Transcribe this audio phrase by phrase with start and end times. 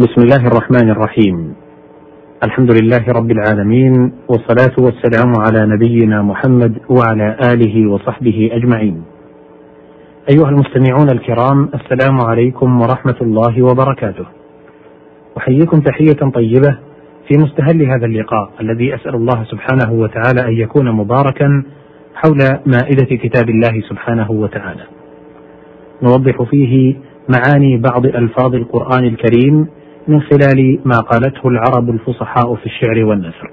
[0.00, 1.54] بسم الله الرحمن الرحيم.
[2.44, 9.02] الحمد لله رب العالمين والصلاة والسلام على نبينا محمد وعلى آله وصحبه أجمعين.
[10.30, 14.26] أيها المستمعون الكرام السلام عليكم ورحمة الله وبركاته.
[15.38, 16.78] أحييكم تحية طيبة
[17.28, 21.62] في مستهل هذا اللقاء الذي أسأل الله سبحانه وتعالى أن يكون مباركا
[22.14, 24.84] حول مائدة كتاب الله سبحانه وتعالى.
[26.02, 26.96] نوضح فيه
[27.28, 29.66] معاني بعض ألفاظ القرآن الكريم
[30.08, 33.50] من خلال ما قالته العرب الفصحاء في الشعر والنثر.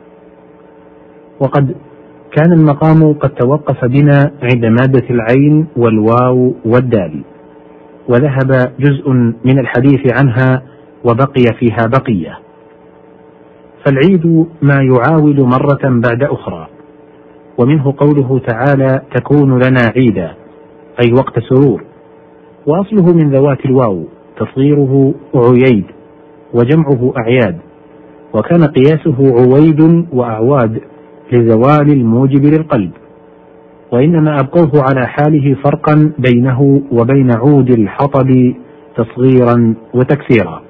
[1.39, 1.75] وقد
[2.35, 7.23] كان المقام قد توقف بنا عند مادة العين والواو والدال
[8.09, 9.09] وذهب جزء
[9.45, 10.61] من الحديث عنها
[11.03, 12.39] وبقي فيها بقية.
[13.85, 16.67] فالعيد ما يعاود مرة بعد أخرى
[17.57, 20.33] ومنه قوله تعالى تكون لنا عيدا
[21.03, 21.83] أي وقت سرور.
[22.65, 24.03] وأصله من ذوات الواو
[24.39, 25.96] تصغيره عييد.
[26.53, 27.57] وجمعه أعياد
[28.33, 30.81] وكان قياسه عويد وأعواد
[31.31, 32.91] لزوال الموجب للقلب
[33.91, 38.53] وإنما أبقوه على حاله فرقا بينه وبين عود الحطب
[38.95, 40.61] تصغيرا وتكسيرا.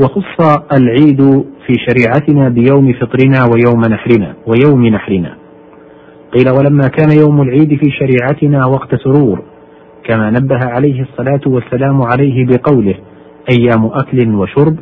[0.00, 5.36] وخص العيد في شريعتنا بيوم فطرنا ويوم نحرنا ويوم نحرنا.
[6.32, 9.42] قيل ولما كان يوم العيد في شريعتنا وقت سرور
[10.04, 12.94] كما نبه عليه الصلاة والسلام عليه بقوله
[13.50, 14.76] أيام أكل وشرب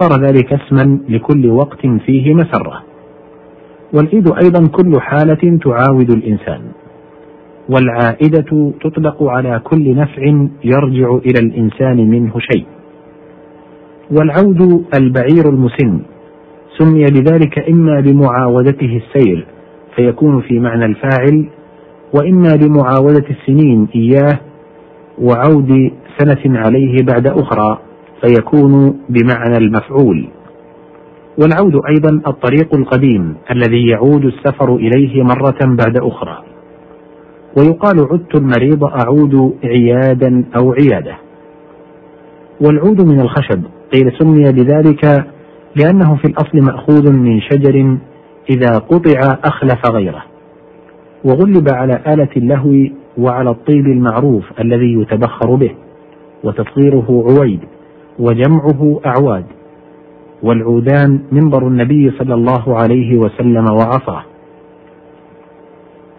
[0.00, 2.82] صار ذلك اسما لكل وقت فيه مسرة.
[3.94, 6.60] والعيد أيضا كل حالة تعاود الإنسان.
[7.68, 10.22] والعائدة تطلق على كل نفع
[10.64, 12.64] يرجع إلى الإنسان منه شيء.
[14.10, 16.00] والعود البعير المسن
[16.78, 19.46] سمي بذلك إما لمعاودته السير
[19.96, 21.48] فيكون في معنى الفاعل
[22.18, 24.38] وإما لمعاودة السنين إياه
[25.18, 27.78] وعود سنة عليه بعد أخرى.
[28.24, 30.28] فيكون بمعنى المفعول.
[31.38, 36.44] والعود أيضا الطريق القديم الذي يعود السفر إليه مرة بعد أخرى.
[37.58, 41.16] ويقال عدت المريض أعود عيادا أو عيادة.
[42.60, 45.26] والعود من الخشب قيل سمي بذلك
[45.76, 47.96] لأنه في الأصل مأخوذ من شجر
[48.50, 50.22] إذا قطع أخلف غيره.
[51.24, 52.86] وغلب على آلة اللهو
[53.18, 55.70] وعلى الطيب المعروف الذي يتبخر به
[56.44, 57.60] وتصغيره عويد.
[58.20, 59.44] وجمعه أعواد
[60.42, 64.22] والعودان منبر النبي صلى الله عليه وسلم وعصاه.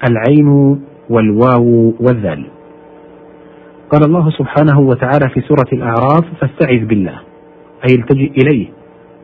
[0.09, 0.79] العين
[1.09, 2.45] والواو والذال.
[3.90, 7.19] قال الله سبحانه وتعالى في سورة الأعراف فاستعذ بالله.
[7.90, 8.67] أي التجئ إليه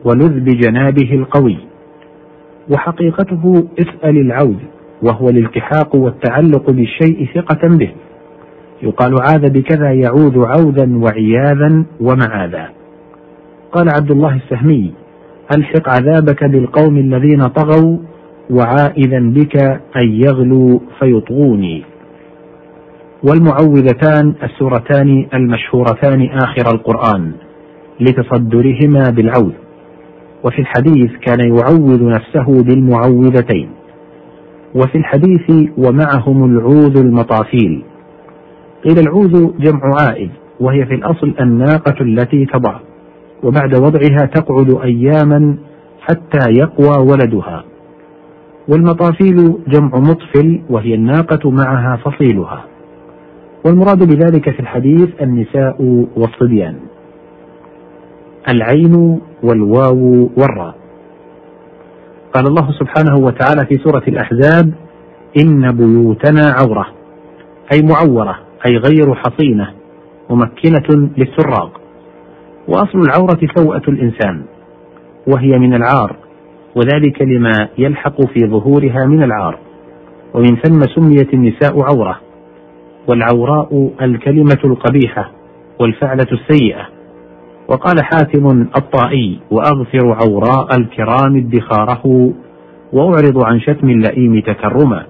[0.04, 1.58] ولذ بجنابه القوي.
[2.74, 4.58] وحقيقته اسأل العود
[5.02, 7.92] وهو الالتحاق والتعلق بالشيء ثقة به.
[8.82, 12.68] يقال عاذ بكذا يعوذ عوذا وعياذا ومعاذا.
[13.72, 14.92] قال عبد الله السهمي
[15.56, 17.98] ألحق عذابك بالقوم الذين طغوا
[18.50, 19.56] وعائذا بك
[20.02, 21.84] أن يغلوا فيطغوني.
[23.22, 27.32] والمعوذتان السورتان المشهورتان آخر القرآن
[28.00, 29.52] لتصدرهما بالعوذ
[30.44, 33.68] وفي الحديث كان يعوذ نفسه بالمعوذتين.
[34.74, 37.84] وفي الحديث ومعهم العوذ المطافيل.
[38.84, 40.30] قيل العوذ جمع عائد
[40.60, 42.80] وهي في الأصل الناقة التي تضع
[43.42, 45.56] وبعد وضعها تقعد أياما
[46.00, 47.64] حتى يقوى ولدها.
[48.68, 52.64] والمطافيل جمع مطفل وهي الناقة معها فصيلها.
[53.66, 56.74] والمراد بذلك في الحديث النساء والصبيان.
[58.52, 60.74] العين والواو والراء.
[62.34, 64.72] قال الله سبحانه وتعالى في سورة الأحزاب
[65.42, 66.86] إن بيوتنا عورة
[67.72, 68.47] أي معورة.
[68.66, 69.70] أي غير حصينة
[70.30, 71.80] ممكنة للسراق
[72.68, 74.42] وأصل العورة سوءة الإنسان
[75.26, 76.16] وهي من العار
[76.76, 79.58] وذلك لما يلحق في ظهورها من العار.
[80.34, 82.20] ومن ثم سميت النساء عورة
[83.08, 85.30] والعوراء الكلمة القبيحة
[85.80, 86.88] والفعلة السيئة.
[87.68, 92.32] وقال حاتم الطائي وأغفر عوراء الكرام ادخاره
[92.92, 95.06] وأعرض عن شتم اللئيم تكرما.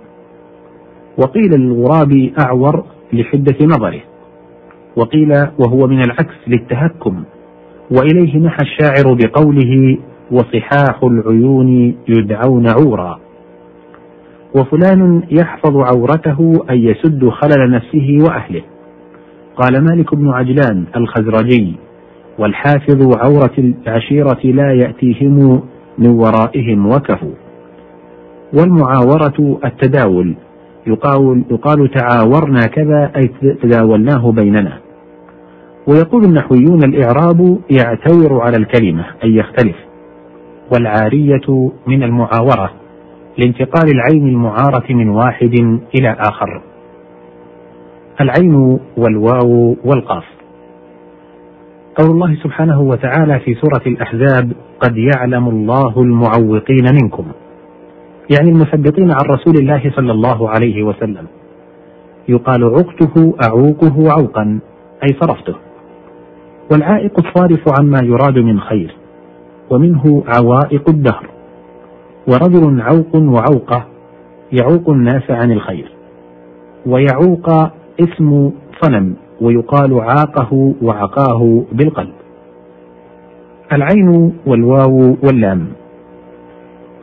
[1.18, 4.00] وقيل للغراب أعور لحدة نظره.
[4.96, 7.24] وقيل وهو من العكس للتهكم.
[7.90, 9.98] وإليه نحى الشاعر بقوله
[10.30, 13.20] وصحاح العيون يدعون عورا
[14.56, 18.62] وفلان يحفظ عورته أن يسد خلل نفسه وأهله.
[19.56, 21.74] قال مالك بن عجلان الخزرجي
[22.38, 25.62] والحافظ عورة العشيرة لا يأتيهم
[25.98, 27.34] من ورائهم وكفوا
[28.52, 30.34] والمعاورة التداول
[30.88, 34.78] يقال, يقال تعاورنا كذا أي تداولناه بيننا.
[35.88, 39.76] ويقول النحويون الإعراب يعتور على الكلمة أي يختلف.
[40.74, 42.70] والعارية من المعاورة
[43.38, 46.62] لانتقال العين المعارة من واحد إلى آخر.
[48.20, 50.24] العين والواو والقاف.
[51.96, 57.24] قول الله سبحانه وتعالى في سورة الأحزاب قد يعلم الله المعوقين منكم.
[58.36, 61.26] يعني المثبطين عن رسول الله صلى الله عليه وسلم.
[62.28, 64.58] يقال عقته أعوقه عوقا
[65.02, 65.54] أي صرفته.
[66.72, 68.94] والعائق الصارف عما يراد من خير
[69.70, 71.26] ومنه عوائق الدهر.
[72.28, 73.84] ورجل عوق وعوقة
[74.52, 75.92] يعوق الناس عن الخير.
[76.86, 77.50] ويعوق
[78.00, 78.50] اسم
[78.82, 82.14] صنم ويقال عاقه وعقاه بالقلب.
[83.72, 85.66] العين والواو واللام.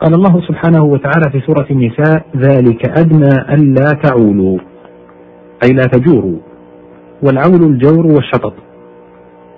[0.00, 4.58] قال الله سبحانه وتعالى في سورة النساء ذلك أدنى ألا تعولوا.
[5.64, 6.38] أي لا تجوروا.
[7.22, 8.52] والعول الجور والشطط.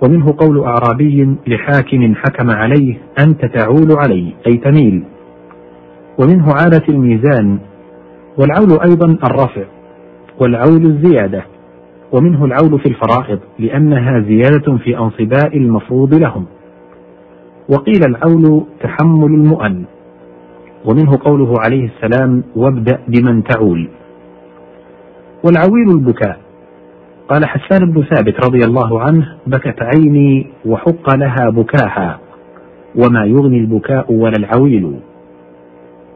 [0.02, 5.02] ومنه قول أعرابي لحاكم حكم عليه أنت تعول علي أي تميل.
[6.18, 7.58] ومنه عالة الميزان.
[8.38, 9.64] والعول أيضا الرفع.
[10.40, 11.44] والعول الزيادة.
[12.12, 16.46] ومنه العول في الفرائض لأنها زيادة في أنصباء المفروض لهم.
[17.68, 19.84] وقيل العول تحمل المؤن.
[20.84, 23.88] ومنه قوله عليه السلام وابدأ بمن تعول.
[25.44, 26.38] والعويل البكاء.
[27.28, 32.18] قال حسان بن ثابت رضي الله عنه بكت عيني وحق لها بكاها
[32.96, 35.00] وما يغني البكاء ولا العويل.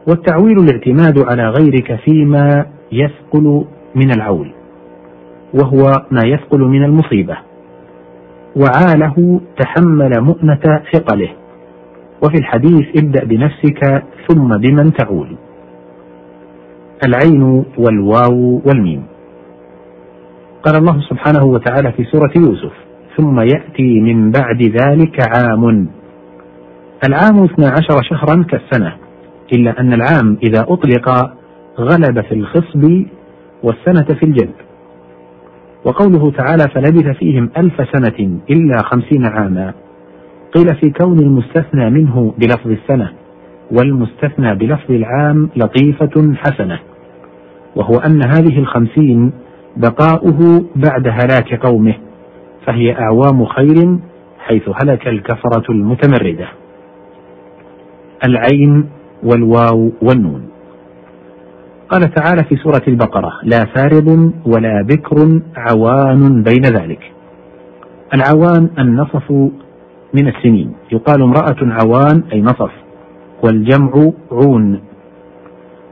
[0.07, 3.65] والتعويل الاعتماد على غيرك فيما يثقل
[3.95, 4.51] من العول
[5.53, 7.37] وهو ما يثقل من المصيبة.
[8.55, 11.29] وعاله تحمل مؤنة ثقله.
[12.23, 15.35] وفي الحديث ابدأ بنفسك ثم بمن تعول
[17.07, 19.03] العين والواو والميم.
[20.63, 22.73] قال الله سبحانه وتعالى في سورة يوسف
[23.17, 25.87] ثم يأتي من بعد ذلك عام.
[27.07, 28.95] العام اثنا عشر شهرا كالسنة
[29.53, 31.09] إلا أن العام إذا أطلق
[31.79, 33.05] غلب في الخصب
[33.63, 34.55] والسنة في الجلب
[35.85, 39.73] وقوله تعالى فلبث فيهم ألف سنة إلا خمسين عاما.
[40.55, 43.11] قيل في كون المستثنى منه بلفظ السنة
[43.71, 46.79] والمستثنى بلفظ العام لطيفة حسنة
[47.75, 49.31] وهو أن هذه الخمسين
[49.77, 51.95] بقاؤه بعد هلاك قومه
[52.67, 53.97] فهي أعوام خير
[54.39, 56.47] حيث هلك الكفرة المتمردة.
[58.27, 58.89] العين
[59.23, 60.45] والواو والنون.
[61.89, 67.11] قال تعالى في سورة البقرة لا فارض ولا بكر عوان بين ذلك.
[68.13, 69.51] العوان النصف
[70.13, 70.73] من السنين.
[70.91, 72.71] يقال امرأة عوان أي نصف
[73.43, 74.79] والجمع عون.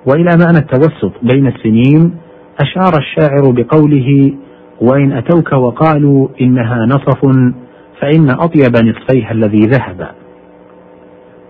[0.07, 2.15] وإلى معنى التوسط بين السنين
[2.61, 4.33] أشار الشاعر بقوله
[4.81, 7.25] وإن أتوك وقالوا إنها نصف
[8.01, 10.07] فإن أطيب نصفيها الذي ذهب.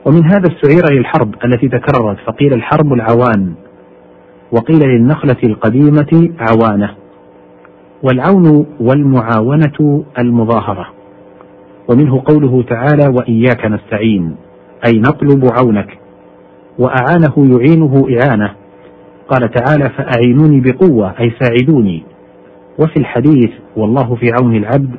[0.06, 3.54] ومن هذا استعير للحرب التي تكررت فقيل الحرب العوان.
[4.52, 6.90] وقيل للنخلة القديمة عوانة.
[8.04, 11.01] والعون والمعاونة المظاهرة.
[11.90, 14.36] ومنه قوله تعالى وإياك نستعين
[14.88, 15.98] أي نطلب عونك.
[16.80, 18.54] وأعانه يعينه إعانة.
[19.30, 22.04] قال تعالى فأعينوني بقوة أي ساعدوني.
[22.80, 24.96] وفي الحديث والله في عون العبد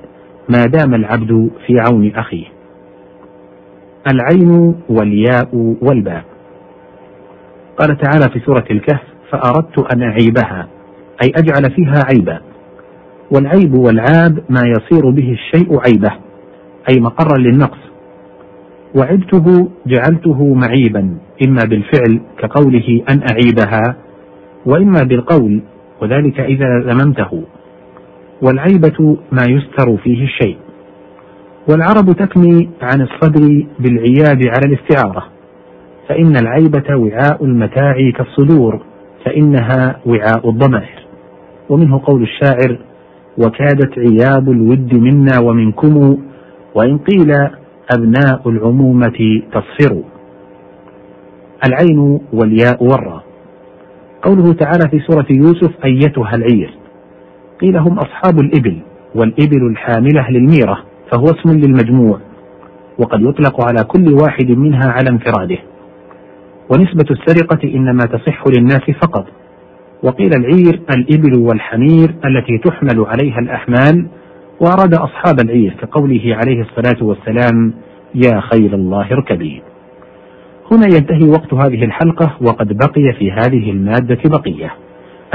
[0.49, 2.47] ما دام العبد في عون أخيه.
[4.13, 6.25] العين والياء والباء.
[7.79, 10.69] قال تعالى في سورة الكهف فأردت أن أعيبها
[11.25, 12.41] أي أجعل فيها عيبا.
[13.31, 16.22] والعيب والعاب ما يصير به الشيء عيبة.
[16.91, 17.79] أي مقرا للنقص.
[18.99, 23.97] وعبته جعلته معيبا إما بالفعل كقوله أن أعيبها
[24.67, 25.63] وإما بالقول
[26.03, 27.43] وذلك إذا ذممته.
[28.43, 30.57] والعيبة ما يستر فيه الشيء.
[31.71, 35.25] والعرب تكني عن الصدر بالعياب على الاستعارة
[36.09, 38.83] فإن العيبة وعاء المتاع كالصدور
[39.25, 41.07] فإنها وعاء الضمائر.
[41.69, 42.79] ومنه قول الشاعر
[43.39, 46.19] وكادت عياب الود منا ومنكم
[46.75, 47.33] وإن قيل
[47.97, 50.03] أبناء العمومة تصفر.
[51.67, 53.25] العين والياء والراء
[54.23, 56.75] قوله تعالى في سورة يوسف أيتها العير.
[57.61, 58.79] قيل هم أصحاب الإبل
[59.15, 60.79] والإبل الحاملة للميرة
[61.11, 62.19] فهو اسم للمجموع
[62.99, 65.59] وقد يطلق على كل واحد منها على انفراده.
[66.71, 69.27] ونسبة السرقة إنما تصح للناس فقط.
[70.03, 74.07] وقيل العير الإبل والحمير التي تحمل عليها الأحمال
[74.63, 77.75] وأراد أصحاب العير كقوله عليه الصلاة والسلام
[78.15, 79.63] يا خيل الله اركبي.
[80.73, 84.75] هنا ينتهي وقت هذه الحلقة وقد بقي في هذه المادة بقية.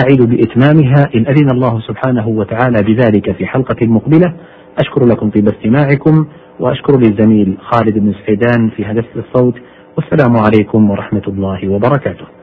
[0.03, 4.34] أعيد بإتمامها إن أذن الله سبحانه وتعالى بذلك في حلقة مقبلة.
[4.79, 6.27] أشكر لكم طيب استماعكم
[6.60, 9.55] وأشكر للزميل خالد بن سعيدان في هندسة الصوت.
[9.98, 12.37] والسلام عليكم ورحمة الله وبركاته.